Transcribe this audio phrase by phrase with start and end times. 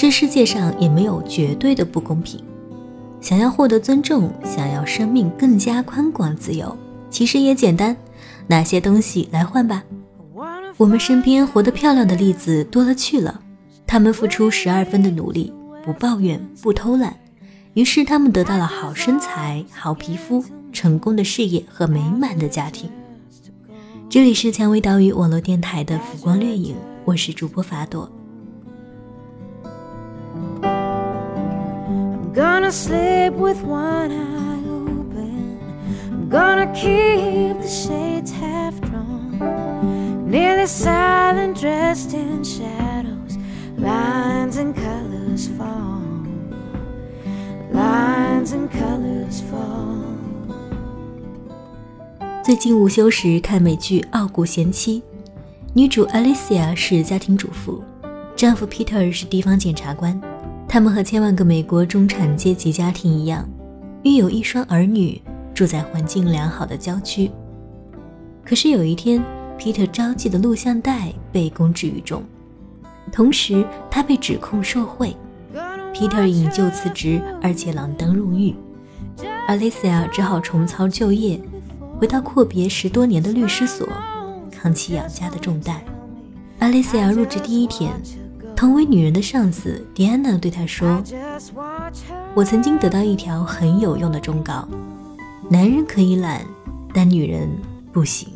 [0.00, 2.42] 这世界上也没有绝对的不公平。
[3.20, 6.74] 想要获得尊重，想要生命更加宽广自由，
[7.10, 7.94] 其实也简单，
[8.46, 9.84] 拿些东西来换吧。
[10.78, 13.42] 我们身边活得漂亮的例子多了去了，
[13.86, 15.52] 他们付出十二分的努力，
[15.84, 17.14] 不抱怨，不偷懒，
[17.74, 22.88] 于是他们得到了好身材、好皮肤、成功的事业和美满的家庭。
[24.08, 28.10] 这里是蔷薇岛屿网络电台的浮光掠影，我是主播法朵。
[32.32, 35.58] Gonna sleep with one eye open.
[36.10, 39.38] I'm gonna keep the shades half drawn.
[40.28, 43.36] Nearly silent, dressed in shadows.
[43.76, 46.00] Lines and colors fall.
[47.72, 49.88] Lines and colors fall.
[52.44, 55.00] 最近午休时看美剧《傲骨贤妻》，
[55.74, 57.82] 女主 Alicia 是家庭主妇，
[58.34, 60.20] 丈夫 Peter 是地方检察官。
[60.72, 63.44] 他们和千万个美国中产阶级家庭一样，
[64.04, 65.20] 育有一双儿女，
[65.52, 67.28] 住在环境良好的郊区。
[68.44, 69.20] 可是有一天，
[69.58, 72.22] 皮特招妓的录像带被公之于众，
[73.10, 75.16] 同时他被指控受贿。
[75.92, 78.54] 皮特引咎辞职，而且锒铛入狱。
[79.48, 81.40] 阿丽西亚只好重操旧业，
[81.98, 83.88] 回到阔别十多年的律师所，
[84.52, 85.80] 扛起养家的重担。
[86.60, 87.90] 阿丽西亚入职第一天。
[88.60, 91.02] 同为女人的上司迪安娜对她说
[92.36, 94.68] ：“我曾经得到一条很有用的忠告：
[95.48, 96.44] 男人可以懒，
[96.92, 97.48] 但女人
[97.90, 98.28] 不行。”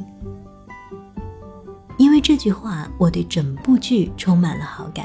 [1.98, 5.04] 因为这句话，我对整部剧充满了好感。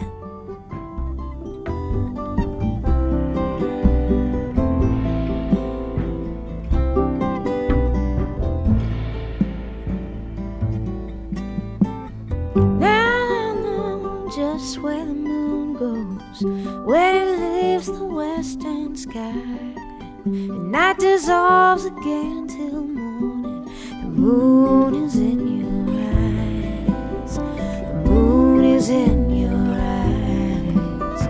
[21.20, 23.66] Dissolves again till morning.
[24.02, 27.38] The moon is in your eyes.
[27.38, 31.22] The moon is in your eyes.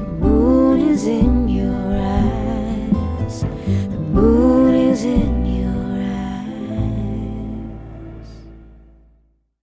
[0.00, 3.40] The moon is in your eyes.
[3.40, 5.80] The moon is in your
[6.58, 7.40] eyes.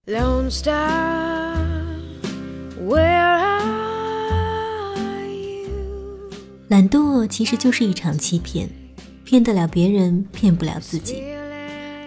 [0.07, 1.12] Lone Star,
[6.73, 8.67] 懒惰其实就是一场欺骗。
[9.23, 11.21] 骗得了别人，骗不了自己。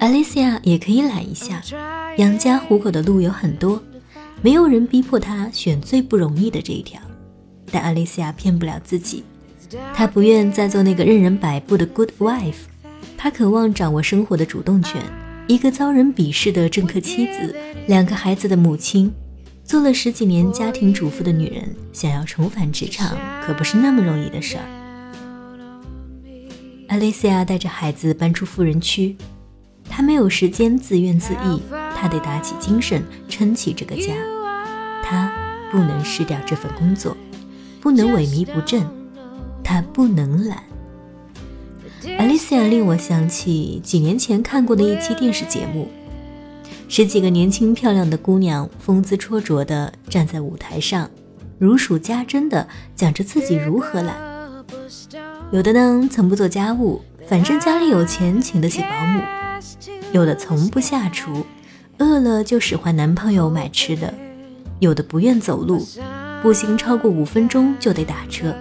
[0.00, 1.62] Alicia 也可以懒一下，
[2.16, 3.80] 养家糊口的路有很多，
[4.42, 7.00] 没有人逼迫她选最不容易的这一条。
[7.70, 9.22] 但 Alicia 骗不了自己，
[9.94, 12.66] 她不愿再做那个任人摆布的 good wife，
[13.16, 15.00] 她渴望掌握生活的主动权。
[15.46, 17.54] 一个遭人鄙视的政客妻子，
[17.86, 19.14] 两个孩子的母亲，
[19.66, 24.62] 做了十几年家庭主妇的女人，想要重返职场，可不是那么容易的事儿。
[26.86, 29.16] 阿丽西亚带着孩子搬出富人区，
[29.90, 31.58] 她没有时间自怨自艾，
[31.96, 34.14] 她得打起精神撑起这个家。
[35.02, 35.32] 她
[35.72, 37.16] 不能失掉这份工作，
[37.80, 38.86] 不能萎靡不振，
[39.64, 40.62] 她不能懒。
[42.20, 45.88] 阿丽西亚令我想起几年前看过的一期电视节目，
[46.88, 51.10] 十几个年轻漂亮的姑娘风姿绰绰地站在舞台上，
[51.58, 54.16] 如数家珍地讲着自己如何懒。
[55.50, 59.20] 有的呢，从不做家务，反正家里有钱，请得起保姆；
[60.12, 61.44] 有的从不下厨，
[61.98, 64.14] 饿了就使唤男朋友买吃的；
[64.78, 65.84] 有的不愿走路，
[66.40, 68.52] 步行超过五分钟就得打车；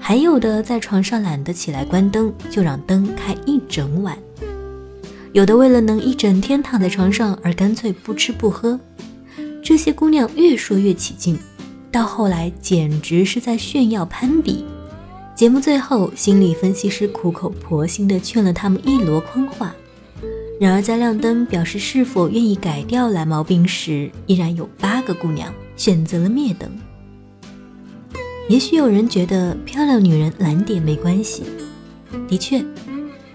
[0.00, 4.16] 还有的在床上懒得起来关灯，就让灯开一整晚；
[5.34, 8.78] 有的为了能一整天躺在床上而干脆不吃不喝。
[9.60, 11.36] 这些姑娘越说越起劲，
[11.90, 14.64] 到后来简直是在炫耀攀比。
[15.34, 19.74] 节目最后，心理分析师苦口婆心地劝了他们一箩筐话。
[20.60, 26.70] 然而，在亮灯表示是否愿意改掉懒毛病时，依然有八个姑娘选择了灭灯。
[28.48, 31.42] 也许有人觉得漂亮女人懒点没关系，
[32.28, 32.64] 的确，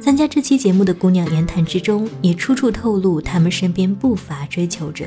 [0.09, 5.05] 参加这期节目的姑娘言谈之中也处处透露她们身边不乏追求者，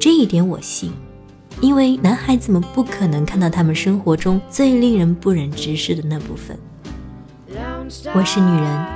[0.00, 0.90] 这一点我信。
[1.60, 6.58] 因为男孩子们不可能看到他们生活中最令人不忍直视的那部分。
[8.14, 8.86] 我是女人，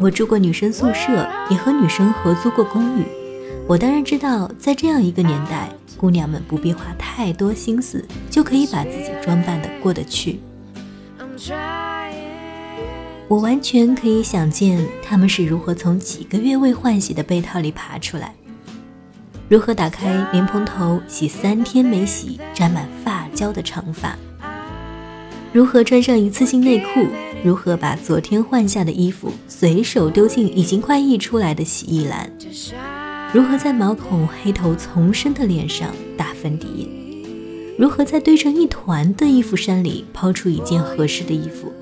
[0.00, 3.04] 我住过女生宿舍，也和女生合租过公寓。
[3.68, 10.40] 我当然知道，在这样一个年代，姑娘们不必花太多心思，就可以把自己装扮的过得去。
[13.32, 18.34] 我完全可以想见他们是如何从几个月未换洗的被套里爬出来。
[19.48, 24.18] 如何打开莲蓬头洗三天没洗、沾满发胶的长发？
[25.50, 27.06] 如何穿上一次性内裤？
[27.42, 32.30] 如何把昨天换下的衣服随手丢进已经快溢出来的洗衣篮？
[33.32, 35.88] 如何在毛孔黑头丛生的脸上
[36.18, 36.86] 打粉底液？
[37.78, 41.72] 如何在堆成一团的衣服山里抛出一件合适的衣服？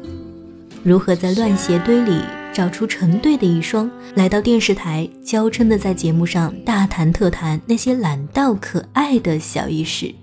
[0.83, 2.21] 如何在乱鞋堆里
[2.53, 3.91] 找出成对的一双？
[4.15, 10.15] 来到电视台，娇嗔的在节目上大谈特谈那些懒到可爱的小意识。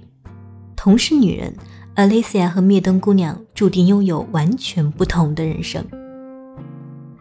[0.76, 1.54] 同是女人。
[1.96, 5.84] Alicia 和灭灯姑娘注定拥有完全不同的人生。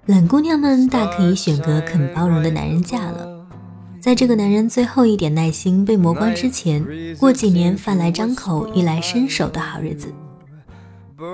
[0.04, 3.26] 懒姑娘们大可以选个肯包容的男人嫁了，
[3.98, 6.84] 在这个男人最后一点耐心被磨光之前，
[7.18, 10.12] 过几年饭来张口、衣来伸手的好日子。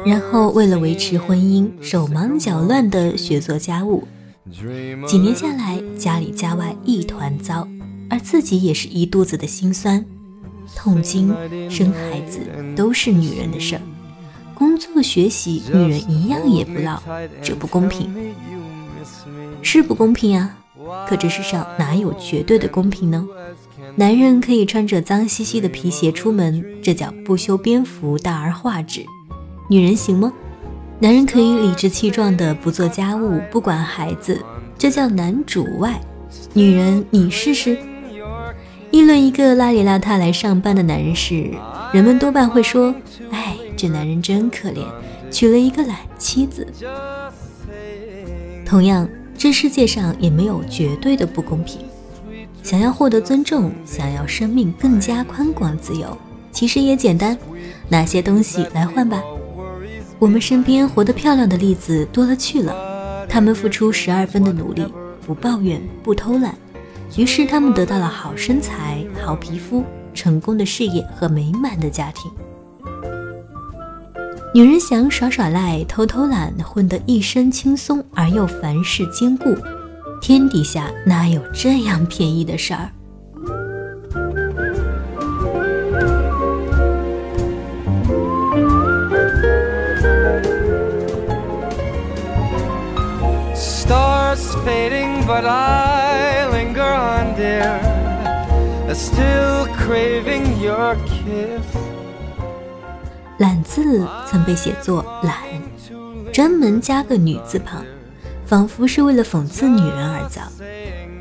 [0.04, 4.06] 然后为了维持婚姻，手忙脚乱地学做家务，
[5.06, 7.66] 几年下来，家里家外一团糟，
[8.08, 10.04] 而自己也是一肚子的心酸。
[10.76, 11.34] 痛经、
[11.68, 12.38] 生孩子
[12.76, 13.82] 都是女人的事儿，
[14.54, 17.02] 工作学习女人一样也不落，
[17.42, 18.08] 这不公平，
[19.60, 20.56] 是不公平啊！
[21.08, 23.26] 可这世上哪有绝对的公平呢？
[23.96, 29.02] 男人可以穿着脏兮兮的皮鞋出门，这叫不修边幅大而化之；
[29.72, 30.30] 女人行吗？
[30.98, 34.38] 男人可以理直气壮的不做家务、不管孩子，
[34.76, 35.92] 这叫男主外；
[36.52, 37.78] 女人你试试。
[38.90, 41.52] 议论一个邋里邋遢来上班的男人时，
[41.90, 42.94] 人们多半会说
[43.32, 44.84] ：“哎，这男人真可怜，
[45.30, 46.66] 娶了一个懒妻子。”
[48.66, 49.08] 同样，
[49.38, 51.80] 这世界上也没有绝对的不公平。
[52.62, 56.14] 想要获得尊重，想要生命更加宽广自由，
[56.52, 57.38] 其实也简单，
[57.88, 59.18] 拿些东西来换吧。
[60.22, 64.86] 我们身边活得漂亮的例子多了去了，他们付出十二分的努力，
[65.26, 66.54] 不抱怨，不偷懒。
[67.16, 69.82] 于是他们得到了好身材、好皮肤、
[70.14, 72.30] 成功的事业和美满的家庭。
[74.54, 79.52] 女人想耍耍赖、偷偷懒，混得一身轻松而又凡事兼顾，
[80.20, 82.88] 天底下哪有这样便宜的事儿？
[103.38, 105.34] 懒字曾被写作懒，
[106.32, 107.84] 专门加个女字旁，
[108.46, 110.42] 仿佛是为了讽刺女人而造。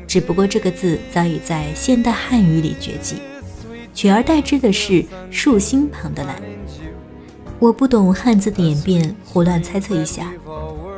[0.06, 3.16] 只不过这个字早已在现代汉语里绝迹，
[3.92, 6.36] 取而代之的是竖心旁的懒。
[7.58, 10.32] 我不懂汉字的演变，胡乱猜测一下，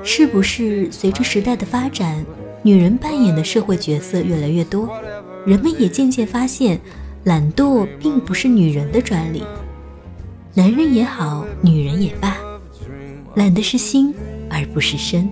[0.05, 2.25] 是不是随着时代的发展，
[2.63, 4.89] 女人扮演的社会角色越来越多？
[5.47, 6.79] 人们也渐渐发现，
[7.25, 9.43] 懒惰并不是女人的专利，
[10.53, 12.37] 男人也好，女人也罢，
[13.35, 14.15] 懒的是心，
[14.51, 15.29] 而不是身。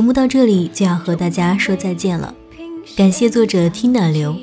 [0.00, 2.32] 节目到这里就要和大家说再见了，
[2.96, 4.34] 感谢作者听暖流。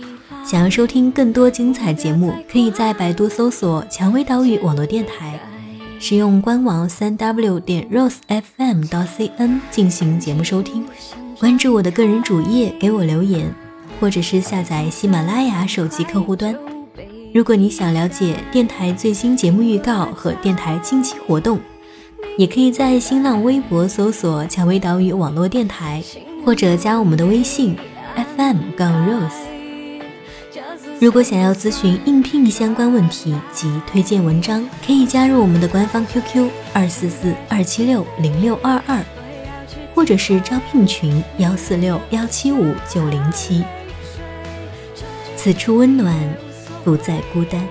[0.46, 5.40] 想要收听更多精彩节目，可以在百度搜索“蔷薇岛屿网络电台”，
[6.00, 10.86] 使用官网三 w 点 rosefm 到 cn 进行节目收听。
[11.40, 13.52] 关注我的个人主页，给我留言，
[14.00, 16.56] 或者是下载喜马拉雅手机客户端。
[17.34, 21.60] 如果你想了解电台最新节目预告和电台近期活动。
[22.38, 26.04] 也可以在新浪微博搜索“蔷薇岛屿网络电台”，
[26.46, 27.76] 或者加我们的微信
[28.36, 29.48] FM 杠 Rose。
[31.00, 39.04] 如果想要咨询应聘相关问题及推荐文章，可以加入我们的官方 QQ 二四四二七六零六二二，
[39.94, 43.64] 或者是招聘群幺四六幺七五九零七。
[45.36, 46.16] 此处温暖，
[46.84, 47.68] 不再孤单。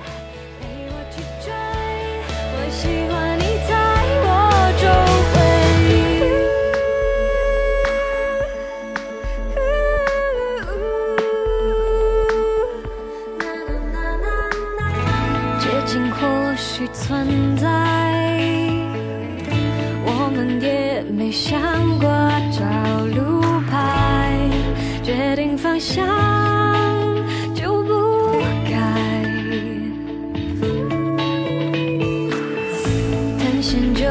[17.27, 17.67] 现在，
[20.05, 21.61] 我们也没想
[21.99, 22.07] 过
[22.53, 22.63] 找
[23.17, 24.49] 路牌，
[25.03, 26.07] 决定方向
[27.53, 28.39] 就不
[28.71, 28.71] 改，
[33.41, 34.05] 探险就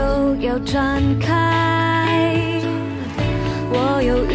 [0.45, 2.51] 要转开，
[3.71, 4.34] 我有预感，